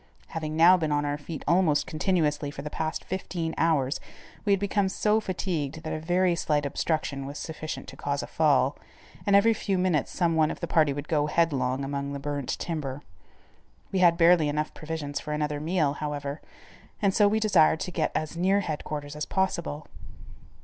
Having 0.29 0.55
now 0.57 0.77
been 0.77 0.91
on 0.91 1.05
our 1.05 1.19
feet 1.19 1.43
almost 1.47 1.85
continuously 1.85 2.49
for 2.49 2.63
the 2.63 2.71
past 2.71 3.03
fifteen 3.05 3.53
hours, 3.55 3.99
we 4.45 4.51
had 4.53 4.59
become 4.59 4.89
so 4.89 5.19
fatigued 5.19 5.83
that 5.83 5.93
a 5.93 5.99
very 5.99 6.33
slight 6.35 6.65
obstruction 6.65 7.27
was 7.27 7.37
sufficient 7.37 7.87
to 7.87 7.95
cause 7.95 8.23
a 8.23 8.25
fall, 8.25 8.75
and 9.27 9.35
every 9.35 9.53
few 9.53 9.77
minutes 9.77 10.09
some 10.09 10.35
one 10.35 10.49
of 10.49 10.59
the 10.59 10.65
party 10.65 10.91
would 10.91 11.07
go 11.07 11.27
headlong 11.27 11.83
among 11.83 12.13
the 12.13 12.19
burnt 12.19 12.57
timber. 12.57 13.03
We 13.91 13.99
had 13.99 14.17
barely 14.17 14.49
enough 14.49 14.73
provisions 14.73 15.19
for 15.19 15.33
another 15.33 15.59
meal, 15.59 15.93
however, 15.93 16.41
and 16.99 17.13
so 17.13 17.27
we 17.27 17.39
desired 17.39 17.79
to 17.81 17.91
get 17.91 18.11
as 18.15 18.35
near 18.35 18.61
headquarters 18.61 19.15
as 19.15 19.27
possible. 19.27 19.85